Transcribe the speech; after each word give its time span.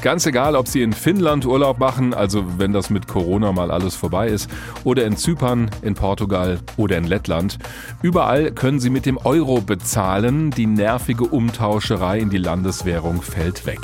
Ganz 0.00 0.26
egal, 0.26 0.54
ob 0.54 0.68
Sie 0.68 0.82
in 0.82 0.92
Finnland 0.92 1.44
Urlaub 1.44 1.80
machen, 1.80 2.14
also 2.14 2.60
wenn 2.60 2.72
das 2.72 2.88
mit 2.88 3.08
Corona 3.08 3.50
mal 3.50 3.72
alles 3.72 3.96
vorbei 3.96 4.28
ist, 4.28 4.48
oder 4.84 5.04
in 5.04 5.16
Zypern, 5.16 5.72
in 5.82 5.94
Portugal 5.94 6.60
oder 6.76 6.96
in 6.96 7.02
Lettland. 7.02 7.58
Überall 8.00 8.52
können 8.52 8.78
Sie 8.78 8.90
mit 8.90 9.06
dem 9.06 9.16
Euro 9.16 9.60
bezahlen. 9.60 10.52
Die 10.52 10.66
nervige 10.66 11.24
Umtauscherei 11.24 12.20
in 12.20 12.30
die 12.30 12.38
Landeswährung 12.38 13.22
fällt 13.22 13.66
weg. 13.66 13.80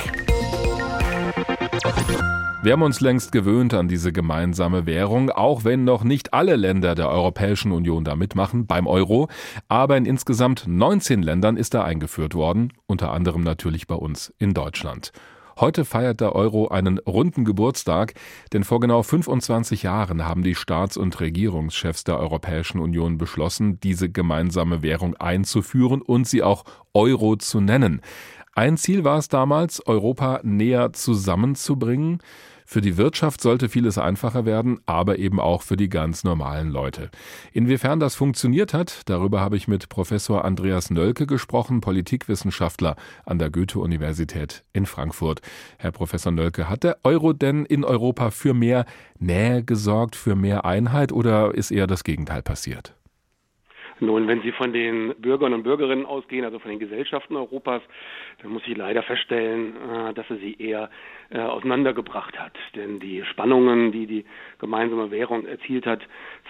Wir 2.63 2.71
haben 2.71 2.83
uns 2.83 3.01
längst 3.01 3.33
gewöhnt 3.33 3.73
an 3.73 3.89
diese 3.89 4.13
gemeinsame 4.13 4.85
Währung, 4.85 5.29
auch 5.31 5.65
wenn 5.65 5.83
noch 5.83 6.05
nicht 6.05 6.33
alle 6.33 6.55
Länder 6.55 6.95
der 6.95 7.09
Europäischen 7.09 7.73
Union 7.73 8.05
da 8.05 8.15
mitmachen 8.15 8.67
beim 8.67 8.87
Euro. 8.87 9.27
Aber 9.67 9.97
in 9.97 10.05
insgesamt 10.05 10.63
19 10.65 11.21
Ländern 11.21 11.57
ist 11.57 11.73
er 11.73 11.83
eingeführt 11.83 12.35
worden, 12.35 12.71
unter 12.87 13.11
anderem 13.11 13.43
natürlich 13.43 13.85
bei 13.85 13.95
uns 13.95 14.33
in 14.37 14.53
Deutschland. 14.53 15.11
Heute 15.57 15.85
feiert 15.85 16.19
der 16.19 16.35
Euro 16.35 16.67
einen 16.67 16.97
runden 16.99 17.45
Geburtstag, 17.45 18.13
denn 18.51 18.65
vor 18.65 18.81
genau 18.81 19.03
25 19.03 19.83
Jahren 19.83 20.25
haben 20.25 20.43
die 20.43 20.53
Staats- 20.53 20.97
und 20.97 21.17
Regierungschefs 21.21 22.03
der 22.03 22.19
Europäischen 22.19 22.79
Union 22.79 23.17
beschlossen, 23.17 23.79
diese 23.79 24.09
gemeinsame 24.09 24.81
Währung 24.81 25.15
einzuführen 25.15 26.01
und 26.01 26.27
sie 26.27 26.43
auch 26.43 26.65
Euro 26.93 27.37
zu 27.37 27.61
nennen. 27.61 28.01
Ein 28.53 28.75
Ziel 28.75 29.05
war 29.05 29.17
es 29.17 29.29
damals, 29.29 29.85
Europa 29.87 30.41
näher 30.43 30.91
zusammenzubringen. 30.91 32.19
Für 32.65 32.81
die 32.81 32.97
Wirtschaft 32.97 33.41
sollte 33.41 33.69
vieles 33.69 33.97
einfacher 33.99 34.45
werden, 34.45 34.79
aber 34.87 35.19
eben 35.19 35.39
auch 35.39 35.61
für 35.61 35.77
die 35.77 35.87
ganz 35.87 36.23
normalen 36.23 36.69
Leute. 36.71 37.11
Inwiefern 37.53 37.99
das 37.99 38.15
funktioniert 38.15 38.73
hat, 38.73 39.03
darüber 39.05 39.39
habe 39.39 39.55
ich 39.55 39.67
mit 39.67 39.87
Professor 39.87 40.43
Andreas 40.43 40.89
Nölke 40.89 41.27
gesprochen, 41.27 41.79
Politikwissenschaftler 41.79 42.95
an 43.23 43.37
der 43.37 43.51
Goethe-Universität 43.51 44.63
in 44.73 44.87
Frankfurt. 44.87 45.41
Herr 45.77 45.91
Professor 45.91 46.31
Nölke, 46.31 46.67
hat 46.67 46.83
der 46.83 46.97
Euro 47.03 47.33
denn 47.33 47.65
in 47.65 47.83
Europa 47.83 48.31
für 48.31 48.55
mehr 48.55 48.85
Nähe 49.19 49.63
gesorgt, 49.63 50.15
für 50.15 50.35
mehr 50.35 50.65
Einheit 50.65 51.11
oder 51.11 51.53
ist 51.53 51.69
eher 51.71 51.87
das 51.87 52.03
Gegenteil 52.03 52.41
passiert? 52.41 52.95
Nun, 53.99 54.27
wenn 54.27 54.41
Sie 54.41 54.51
von 54.51 54.73
den 54.73 55.15
Bürgern 55.19 55.53
und 55.53 55.63
Bürgerinnen 55.63 56.05
ausgehen, 56.05 56.43
also 56.43 56.59
von 56.59 56.69
den 56.69 56.79
Gesellschaften 56.79 57.37
Europas, 57.37 57.81
dann 58.41 58.51
muss 58.51 58.63
ich 58.67 58.75
leider 58.75 59.03
feststellen, 59.03 59.73
äh, 59.75 60.13
dass 60.13 60.29
er 60.29 60.35
sie 60.37 60.55
eher 60.59 60.89
äh, 61.29 61.39
auseinandergebracht 61.39 62.37
hat. 62.37 62.53
Denn 62.75 62.99
die 62.99 63.23
Spannungen, 63.23 63.93
die 63.93 64.05
die 64.05 64.25
gemeinsame 64.59 65.11
Währung 65.11 65.45
erzielt 65.45 65.85
hat 65.85 66.01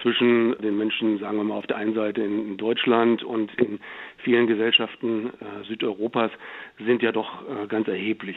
zwischen 0.02 0.56
den 0.58 0.76
Menschen, 0.76 1.18
sagen 1.18 1.36
wir 1.36 1.44
mal 1.44 1.58
auf 1.58 1.68
der 1.68 1.76
einen 1.76 1.94
Seite 1.94 2.22
in 2.22 2.56
Deutschland 2.56 3.22
und 3.22 3.54
in 3.60 3.78
vielen 4.18 4.46
Gesellschaften 4.46 5.30
äh, 5.40 5.64
Südeuropas, 5.66 6.30
sind 6.78 7.02
ja 7.02 7.10
doch 7.10 7.26
ganz 7.68 7.88
erheblich. 7.88 8.36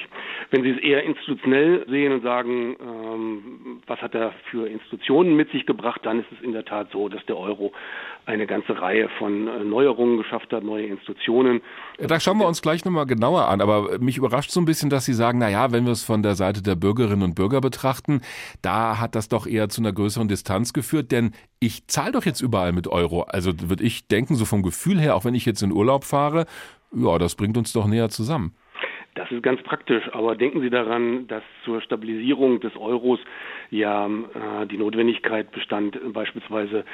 Wenn 0.49 0.63
Sie 0.63 0.69
es 0.69 0.77
eher 0.77 1.03
institutionell 1.03 1.85
sehen 1.89 2.13
und 2.13 2.23
sagen, 2.23 2.77
ähm, 2.79 3.81
was 3.85 4.01
hat 4.01 4.15
er 4.15 4.33
für 4.49 4.67
Institutionen 4.67 5.35
mit 5.35 5.51
sich 5.51 5.65
gebracht, 5.65 6.01
dann 6.03 6.19
ist 6.19 6.31
es 6.31 6.41
in 6.41 6.53
der 6.53 6.63
Tat 6.63 6.89
so, 6.91 7.09
dass 7.09 7.25
der 7.25 7.37
Euro 7.37 7.73
eine 8.25 8.47
ganze 8.47 8.79
Reihe 8.79 9.09
von 9.17 9.69
Neuerungen 9.69 10.17
geschafft 10.17 10.53
hat, 10.53 10.63
neue 10.63 10.85
Institutionen. 10.85 11.61
Da 11.97 12.19
schauen 12.19 12.37
wir 12.37 12.47
uns 12.47 12.61
gleich 12.61 12.85
nochmal 12.85 13.07
genauer 13.07 13.47
an, 13.47 13.59
aber 13.59 13.99
mich 13.99 14.17
überrascht 14.17 14.51
so 14.51 14.61
ein 14.61 14.65
bisschen, 14.65 14.89
dass 14.89 15.05
Sie 15.05 15.13
sagen, 15.13 15.39
na 15.39 15.49
ja, 15.49 15.71
wenn 15.71 15.85
wir 15.85 15.91
es 15.91 16.03
von 16.03 16.21
der 16.21 16.35
Seite 16.35 16.61
der 16.61 16.75
Bürgerinnen 16.75 17.23
und 17.23 17.35
Bürger 17.35 17.59
betrachten, 17.59 18.21
da 18.61 18.99
hat 18.99 19.15
das 19.15 19.29
doch 19.29 19.47
eher 19.47 19.69
zu 19.69 19.81
einer 19.81 19.91
größeren 19.91 20.27
Distanz 20.27 20.73
geführt, 20.73 21.11
denn 21.11 21.31
ich 21.59 21.87
zahle 21.87 22.13
doch 22.13 22.25
jetzt 22.25 22.41
überall 22.41 22.71
mit 22.71 22.87
Euro. 22.87 23.23
Also 23.23 23.53
würde 23.61 23.83
ich 23.83 24.07
denken, 24.07 24.35
so 24.35 24.45
vom 24.45 24.63
Gefühl 24.63 24.99
her, 24.99 25.15
auch 25.15 25.25
wenn 25.25 25.35
ich 25.35 25.45
jetzt 25.45 25.61
in 25.61 25.71
Urlaub 25.71 26.05
fahre, 26.05 26.45
ja, 26.95 27.17
das 27.17 27.35
bringt 27.35 27.57
uns 27.57 27.73
doch 27.73 27.85
näher 27.85 28.09
zusammen. 28.09 28.53
Das 29.19 29.29
ist 29.31 29.43
ganz 29.43 29.61
praktisch, 29.63 30.03
aber 30.13 30.33
denken 30.37 30.61
Sie 30.61 30.69
daran, 30.69 31.27
dass 31.27 31.43
zur 31.65 31.81
Stabilisierung 31.81 32.61
des 32.61 32.73
Euros 32.77 33.19
ja 33.69 34.07
äh, 34.07 34.65
die 34.71 34.77
Notwendigkeit 34.77 35.51
bestand, 35.51 35.99
beispielsweise 36.13 36.85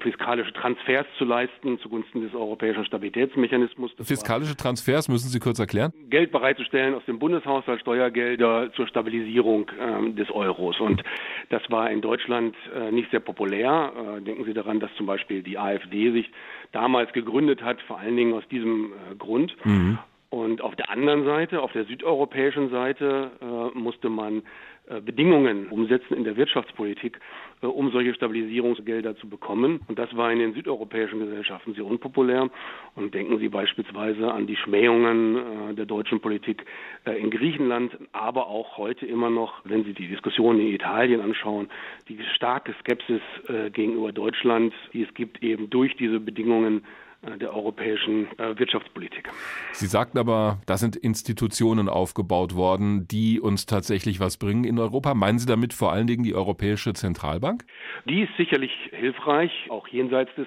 fiskalische 0.00 0.52
Transfers 0.52 1.06
zu 1.16 1.24
leisten 1.24 1.78
zugunsten 1.78 2.20
des 2.20 2.34
europäischen 2.34 2.84
Stabilitätsmechanismus. 2.84 3.92
Das 3.96 4.08
fiskalische 4.08 4.54
Transfers 4.56 5.08
müssen 5.08 5.28
Sie 5.30 5.38
kurz 5.40 5.58
erklären? 5.58 5.90
Geld 6.10 6.32
bereitzustellen 6.32 6.94
aus 6.94 7.04
dem 7.06 7.18
Bundeshaushalt, 7.18 7.80
Steuergelder 7.80 8.70
zur 8.74 8.86
Stabilisierung 8.86 9.70
äh, 9.70 10.12
des 10.12 10.30
Euros. 10.30 10.78
Und 10.80 11.02
das 11.48 11.62
war 11.70 11.90
in 11.90 12.02
Deutschland 12.02 12.54
äh, 12.74 12.92
nicht 12.92 13.10
sehr 13.10 13.20
populär. 13.20 14.18
Äh, 14.18 14.20
denken 14.20 14.44
Sie 14.44 14.52
daran, 14.52 14.80
dass 14.80 14.94
zum 14.98 15.06
Beispiel 15.06 15.42
die 15.42 15.56
AfD 15.56 16.12
sich 16.12 16.30
damals 16.72 17.10
gegründet 17.14 17.62
hat, 17.62 17.80
vor 17.82 17.98
allen 17.98 18.18
Dingen 18.18 18.34
aus 18.34 18.46
diesem 18.48 18.92
äh, 18.92 19.14
Grund. 19.16 19.56
Mhm. 19.64 19.98
Und 20.30 20.60
auf 20.62 20.76
der 20.76 20.90
anderen 20.90 21.24
Seite, 21.24 21.60
auf 21.60 21.72
der 21.72 21.84
südeuropäischen 21.84 22.70
Seite, 22.70 23.32
äh, 23.40 23.76
musste 23.76 24.08
man 24.08 24.42
äh, 24.86 25.00
Bedingungen 25.00 25.66
umsetzen 25.68 26.14
in 26.14 26.22
der 26.22 26.36
Wirtschaftspolitik, 26.36 27.18
äh, 27.62 27.66
um 27.66 27.90
solche 27.90 28.14
Stabilisierungsgelder 28.14 29.16
zu 29.16 29.28
bekommen. 29.28 29.80
Und 29.88 29.98
das 29.98 30.16
war 30.16 30.32
in 30.32 30.38
den 30.38 30.54
südeuropäischen 30.54 31.18
Gesellschaften 31.18 31.74
sehr 31.74 31.84
unpopulär. 31.84 32.48
Und 32.94 33.12
denken 33.12 33.38
Sie 33.38 33.48
beispielsweise 33.48 34.32
an 34.32 34.46
die 34.46 34.56
Schmähungen 34.56 35.36
äh, 35.70 35.74
der 35.74 35.86
deutschen 35.86 36.20
Politik 36.20 36.64
äh, 37.06 37.12
in 37.20 37.30
Griechenland, 37.30 37.98
aber 38.12 38.46
auch 38.46 38.78
heute 38.78 39.06
immer 39.06 39.30
noch, 39.30 39.62
wenn 39.64 39.82
Sie 39.82 39.94
die 39.94 40.06
Diskussion 40.06 40.60
in 40.60 40.68
Italien 40.68 41.20
anschauen, 41.20 41.68
die 42.08 42.18
starke 42.36 42.72
Skepsis 42.80 43.22
äh, 43.48 43.70
gegenüber 43.70 44.12
Deutschland, 44.12 44.72
die 44.92 45.02
es 45.02 45.12
gibt 45.14 45.42
eben 45.42 45.70
durch 45.70 45.96
diese 45.96 46.20
Bedingungen 46.20 46.84
der 47.22 47.54
europäischen 47.54 48.26
äh, 48.38 48.58
Wirtschaftspolitik. 48.58 49.28
Sie 49.72 49.86
sagten 49.86 50.18
aber, 50.18 50.58
da 50.66 50.76
sind 50.78 50.96
Institutionen 50.96 51.88
aufgebaut 51.88 52.54
worden, 52.54 53.06
die 53.08 53.40
uns 53.40 53.66
tatsächlich 53.66 54.20
was 54.20 54.38
bringen 54.38 54.64
in 54.64 54.78
Europa. 54.78 55.14
Meinen 55.14 55.38
Sie 55.38 55.46
damit 55.46 55.74
vor 55.74 55.92
allen 55.92 56.06
Dingen 56.06 56.24
die 56.24 56.34
Europäische 56.34 56.94
Zentralbank? 56.94 57.64
Die 58.06 58.22
ist 58.22 58.34
sicherlich 58.36 58.72
hilfreich, 58.92 59.52
auch 59.68 59.86
jenseits 59.88 60.34
des 60.34 60.46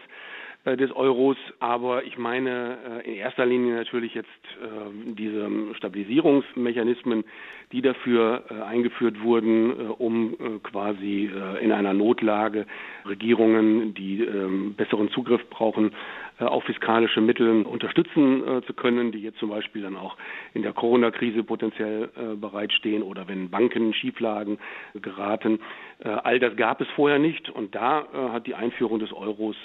äh, 0.66 0.78
des 0.78 0.92
Euros. 0.96 1.38
Aber 1.60 2.06
ich 2.06 2.18
meine 2.18 2.78
äh, 3.04 3.10
in 3.10 3.16
erster 3.16 3.46
Linie 3.46 3.76
natürlich 3.76 4.14
jetzt 4.14 4.30
äh, 4.62 5.14
diese 5.14 5.50
Stabilisierungsmechanismen, 5.76 7.26
die 7.72 7.82
dafür 7.82 8.44
eingeführt 8.68 9.24
wurden, 9.24 9.90
um 9.98 10.62
quasi 10.62 11.28
in 11.60 11.72
einer 11.72 11.94
Notlage 11.94 12.68
Regierungen, 13.04 13.96
die 13.96 14.22
ähm, 14.22 14.76
besseren 14.76 15.10
Zugriff 15.10 15.42
brauchen, 15.50 15.92
auf 16.40 16.64
fiskalische 16.64 17.22
Mittel 17.22 17.64
unterstützen 17.64 18.64
zu 18.66 18.74
können, 18.74 19.12
die 19.12 19.20
jetzt 19.20 19.40
zum 19.40 19.50
Beispiel 19.50 19.82
dann 19.84 19.96
auch 19.96 20.18
in 20.54 20.62
der 20.64 20.74
Corona-Krise 20.74 21.44
potenziell 21.44 22.10
bereitstehen 22.38 23.04
oder 23.04 23.28
wenn 23.28 23.50
Banken 23.50 23.88
in 23.88 23.94
Schieflagen 23.94 24.58
geraten. 24.94 25.60
All 26.04 26.40
das 26.40 26.56
gab 26.56 26.82
es 26.82 26.88
vorher 26.96 27.20
nicht 27.20 27.50
und 27.50 27.76
da 27.76 28.08
hat 28.32 28.48
die 28.48 28.56
Einführung 28.56 29.00
des 29.00 29.14
Euros 29.14 29.56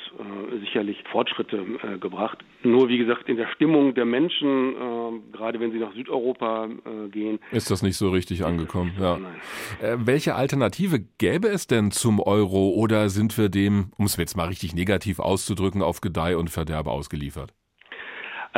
sicherlich 0.60 1.02
Fortschritte 1.10 1.64
äh, 1.82 1.98
gebracht. 1.98 2.38
Nur 2.62 2.88
wie 2.88 2.98
gesagt, 2.98 3.28
in 3.28 3.36
der 3.36 3.48
Stimmung 3.54 3.94
der 3.94 4.04
Menschen, 4.04 4.74
äh, 4.74 5.36
gerade 5.36 5.60
wenn 5.60 5.72
sie 5.72 5.78
nach 5.78 5.92
Südeuropa 5.94 6.66
äh, 6.66 7.08
gehen, 7.08 7.38
ist 7.52 7.70
das 7.70 7.82
nicht 7.82 7.96
so 7.96 8.10
richtig 8.10 8.44
angekommen. 8.44 8.92
Ja. 9.00 9.18
Äh, 9.80 9.96
welche 9.98 10.34
Alternative 10.34 11.00
gäbe 11.18 11.48
es 11.48 11.66
denn 11.66 11.90
zum 11.90 12.20
Euro 12.20 12.70
oder 12.70 13.08
sind 13.08 13.36
wir 13.38 13.48
dem, 13.48 13.92
um 13.96 14.06
es 14.06 14.16
jetzt 14.16 14.36
mal 14.36 14.48
richtig 14.48 14.74
negativ 14.74 15.18
auszudrücken, 15.18 15.82
auf 15.82 16.00
Gedeih 16.00 16.36
und 16.36 16.50
Verderbe 16.58 16.90
ausgeliefert? 16.90 17.54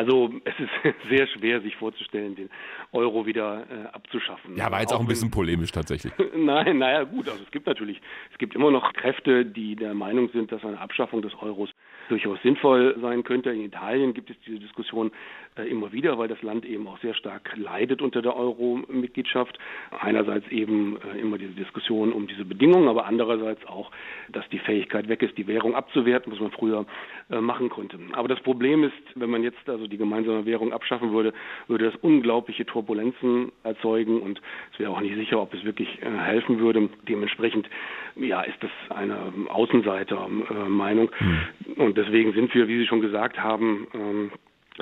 Also 0.00 0.30
es 0.44 0.54
ist 0.58 0.96
sehr 1.10 1.26
schwer, 1.26 1.60
sich 1.60 1.76
vorzustellen, 1.76 2.34
den 2.34 2.48
Euro 2.92 3.26
wieder 3.26 3.66
äh, 3.70 3.86
abzuschaffen. 3.92 4.56
Ja, 4.56 4.70
war 4.70 4.80
jetzt 4.80 4.92
auch, 4.92 4.96
auch 4.96 5.00
ein 5.02 5.06
bisschen 5.06 5.30
polemisch 5.30 5.72
tatsächlich. 5.72 6.10
Nein, 6.34 6.78
naja 6.78 7.04
gut, 7.04 7.28
also 7.28 7.42
es 7.44 7.50
gibt 7.50 7.66
natürlich, 7.66 8.00
es 8.32 8.38
gibt 8.38 8.54
immer 8.54 8.70
noch 8.70 8.94
Kräfte, 8.94 9.44
die 9.44 9.76
der 9.76 9.92
Meinung 9.92 10.30
sind, 10.30 10.52
dass 10.52 10.64
eine 10.64 10.80
Abschaffung 10.80 11.20
des 11.20 11.34
Euros 11.42 11.68
durchaus 12.08 12.40
sinnvoll 12.42 12.96
sein 13.00 13.22
könnte. 13.24 13.50
In 13.50 13.62
Italien 13.62 14.14
gibt 14.14 14.30
es 14.30 14.36
diese 14.44 14.58
Diskussion 14.58 15.12
äh, 15.56 15.68
immer 15.68 15.92
wieder, 15.92 16.18
weil 16.18 16.28
das 16.28 16.42
Land 16.42 16.64
eben 16.64 16.88
auch 16.88 16.98
sehr 17.00 17.14
stark 17.14 17.56
leidet 17.56 18.02
unter 18.02 18.22
der 18.22 18.36
Euro-Mitgliedschaft. 18.36 19.58
Einerseits 20.00 20.48
eben 20.48 20.96
äh, 20.96 21.18
immer 21.18 21.38
diese 21.38 21.52
Diskussion 21.52 22.12
um 22.12 22.26
diese 22.26 22.44
Bedingungen, 22.44 22.88
aber 22.88 23.06
andererseits 23.06 23.64
auch, 23.66 23.90
dass 24.30 24.48
die 24.48 24.58
Fähigkeit 24.58 25.08
weg 25.08 25.22
ist, 25.22 25.36
die 25.38 25.46
Währung 25.46 25.74
abzuwerten, 25.74 26.32
was 26.32 26.40
man 26.40 26.50
früher 26.50 26.86
äh, 27.30 27.40
machen 27.40 27.68
konnte. 27.68 27.98
Aber 28.12 28.28
das 28.28 28.40
Problem 28.40 28.82
ist, 28.82 28.94
wenn 29.14 29.30
man 29.30 29.42
jetzt 29.42 29.68
also 29.68 29.86
die 29.90 29.98
gemeinsame 29.98 30.46
Währung 30.46 30.72
abschaffen 30.72 31.12
würde, 31.12 31.32
würde 31.68 31.90
das 31.90 31.96
unglaubliche 31.96 32.64
Turbulenzen 32.64 33.52
erzeugen 33.62 34.20
und 34.20 34.40
es 34.72 34.78
wäre 34.78 34.90
auch 34.90 35.00
nicht 35.00 35.16
sicher, 35.16 35.40
ob 35.40 35.52
es 35.54 35.64
wirklich 35.64 36.00
äh, 36.02 36.10
helfen 36.10 36.58
würde. 36.60 36.88
Dementsprechend 37.08 37.68
ja, 38.16 38.42
ist 38.42 38.58
das 38.60 38.70
eine 38.90 39.32
Außenseitermeinung. 39.48 41.10
Äh, 41.10 41.24
mhm. 41.24 41.72
Und 41.76 41.98
deswegen 41.98 42.32
sind 42.32 42.54
wir, 42.54 42.68
wie 42.68 42.78
Sie 42.78 42.86
schon 42.86 43.00
gesagt 43.00 43.38
haben, 43.38 43.86
ähm, 43.94 44.30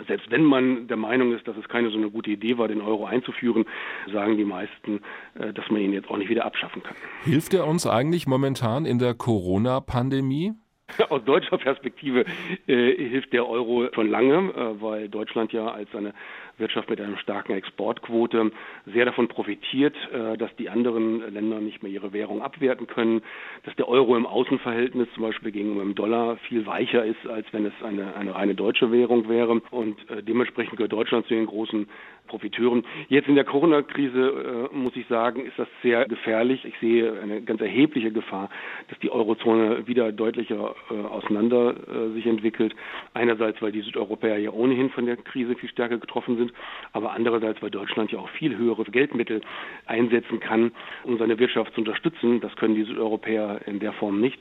selbst 0.06 0.30
wenn 0.30 0.44
man 0.44 0.86
der 0.86 0.96
Meinung 0.96 1.32
ist, 1.32 1.48
dass 1.48 1.56
es 1.56 1.68
keine 1.68 1.90
so 1.90 1.96
eine 1.96 2.10
gute 2.10 2.30
Idee 2.30 2.58
war, 2.58 2.68
den 2.68 2.80
Euro 2.80 3.06
einzuführen, 3.06 3.64
sagen 4.12 4.36
die 4.36 4.44
meisten, 4.44 5.00
äh, 5.34 5.52
dass 5.52 5.68
man 5.70 5.80
ihn 5.80 5.92
jetzt 5.92 6.08
auch 6.10 6.16
nicht 6.16 6.28
wieder 6.28 6.44
abschaffen 6.44 6.82
kann. 6.82 6.96
Hilft 7.24 7.54
er 7.54 7.66
uns 7.66 7.86
eigentlich 7.86 8.26
momentan 8.26 8.84
in 8.84 8.98
der 8.98 9.14
Corona-Pandemie? 9.14 10.52
Aus 11.10 11.24
deutscher 11.24 11.58
Perspektive 11.58 12.24
äh, 12.66 13.08
hilft 13.08 13.32
der 13.32 13.48
Euro 13.48 13.88
schon 13.94 14.10
lange, 14.10 14.52
äh, 14.54 14.80
weil 14.80 15.08
Deutschland 15.08 15.52
ja 15.52 15.68
als 15.68 15.94
eine 15.94 16.14
Wirtschaft 16.58 16.90
mit 16.90 17.00
einer 17.00 17.16
starken 17.18 17.52
Exportquote 17.52 18.50
sehr 18.86 19.04
davon 19.04 19.28
profitiert, 19.28 19.94
äh, 20.12 20.36
dass 20.36 20.54
die 20.56 20.68
anderen 20.68 21.32
Länder 21.32 21.60
nicht 21.60 21.82
mehr 21.82 21.92
ihre 21.92 22.12
Währung 22.12 22.42
abwerten 22.42 22.86
können, 22.86 23.22
dass 23.64 23.74
der 23.76 23.88
Euro 23.88 24.16
im 24.16 24.26
Außenverhältnis 24.26 25.08
zum 25.14 25.24
Beispiel 25.24 25.52
gegenüber 25.52 25.82
dem 25.82 25.94
Dollar 25.94 26.36
viel 26.48 26.66
weicher 26.66 27.04
ist, 27.04 27.26
als 27.26 27.46
wenn 27.52 27.66
es 27.66 27.72
eine, 27.82 28.14
eine 28.14 28.34
reine 28.34 28.54
deutsche 28.54 28.90
Währung 28.92 29.28
wäre. 29.28 29.60
Und 29.70 29.98
äh, 30.10 30.22
dementsprechend 30.22 30.76
gehört 30.76 30.92
Deutschland 30.92 31.26
zu 31.26 31.34
den 31.34 31.46
großen 31.46 31.88
Profiteuren. 32.26 32.84
Jetzt 33.08 33.28
in 33.28 33.36
der 33.36 33.44
Corona-Krise, 33.44 34.68
äh, 34.72 34.76
muss 34.76 34.96
ich 34.96 35.06
sagen, 35.06 35.46
ist 35.46 35.58
das 35.58 35.68
sehr 35.82 36.06
gefährlich. 36.06 36.64
Ich 36.64 36.74
sehe 36.80 37.20
eine 37.20 37.42
ganz 37.42 37.60
erhebliche 37.60 38.12
Gefahr, 38.12 38.50
dass 38.88 38.98
die 38.98 39.10
Eurozone 39.10 39.86
wieder 39.86 40.12
deutlicher 40.12 40.74
auseinander 41.10 41.74
sich 42.14 42.26
entwickelt. 42.26 42.74
Einerseits, 43.14 43.60
weil 43.62 43.72
die 43.72 43.80
Südeuropäer 43.80 44.38
ja 44.38 44.50
ohnehin 44.50 44.90
von 44.90 45.06
der 45.06 45.16
Krise 45.16 45.54
viel 45.54 45.68
stärker 45.68 45.98
getroffen 45.98 46.36
sind, 46.48 46.58
aber 46.92 47.12
andererseits, 47.12 47.62
weil 47.62 47.70
Deutschland 47.70 48.12
ja 48.12 48.18
auch 48.18 48.28
viel 48.30 48.56
höhere 48.56 48.84
Geldmittel 48.84 49.40
einsetzen 49.86 50.40
kann, 50.40 50.72
um 51.04 51.18
seine 51.18 51.38
Wirtschaft 51.38 51.74
zu 51.74 51.80
unterstützen. 51.80 52.40
Das 52.40 52.54
können 52.56 52.74
die 52.74 52.84
Südeuropäer 52.84 53.60
in 53.66 53.80
der 53.80 53.92
Form 53.92 54.20
nicht. 54.20 54.38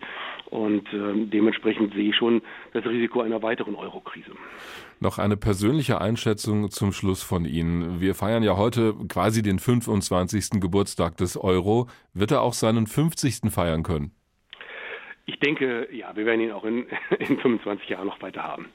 Und 0.49 0.87
äh, 0.93 1.25
dementsprechend 1.25 1.93
sehe 1.93 2.09
ich 2.09 2.15
schon 2.15 2.41
das 2.73 2.85
Risiko 2.85 3.21
einer 3.21 3.41
weiteren 3.41 3.75
Eurokrise. 3.75 4.31
Noch 4.99 5.19
eine 5.19 5.37
persönliche 5.37 6.01
Einschätzung 6.01 6.71
zum 6.71 6.91
Schluss 6.91 7.21
von 7.21 7.45
Ihnen. 7.45 7.99
Wir 8.01 8.15
feiern 8.15 8.43
ja 8.43 8.57
heute 8.57 8.95
quasi 9.09 9.41
den 9.41 9.59
25. 9.59 10.61
Geburtstag 10.61 11.17
des 11.17 11.37
Euro. 11.37 11.87
Wird 12.13 12.31
er 12.31 12.41
auch 12.41 12.53
seinen 12.53 12.87
50. 12.87 13.51
feiern 13.51 13.83
können? 13.83 14.11
Ich 15.25 15.39
denke, 15.39 15.89
ja, 15.91 16.15
wir 16.15 16.25
werden 16.25 16.41
ihn 16.41 16.51
auch 16.51 16.63
in, 16.63 16.87
in 17.19 17.37
25 17.37 17.89
Jahren 17.89 18.07
noch 18.07 18.21
weiter 18.21 18.43
haben. 18.43 18.67